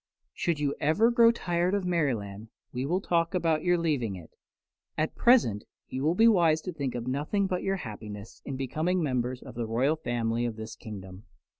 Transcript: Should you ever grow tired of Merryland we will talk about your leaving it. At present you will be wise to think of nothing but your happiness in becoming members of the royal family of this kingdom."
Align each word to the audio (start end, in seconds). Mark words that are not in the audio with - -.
Should 0.33 0.59
you 0.59 0.73
ever 0.79 1.11
grow 1.11 1.29
tired 1.31 1.75
of 1.75 1.85
Merryland 1.85 2.49
we 2.73 2.87
will 2.87 3.01
talk 3.01 3.35
about 3.35 3.63
your 3.63 3.77
leaving 3.77 4.15
it. 4.15 4.31
At 4.97 5.13
present 5.13 5.63
you 5.89 6.01
will 6.01 6.15
be 6.15 6.27
wise 6.27 6.59
to 6.61 6.73
think 6.73 6.95
of 6.95 7.05
nothing 7.05 7.45
but 7.45 7.61
your 7.61 7.75
happiness 7.75 8.41
in 8.43 8.55
becoming 8.57 9.03
members 9.03 9.43
of 9.43 9.53
the 9.53 9.67
royal 9.67 9.95
family 9.97 10.43
of 10.47 10.55
this 10.55 10.75
kingdom." 10.75 11.25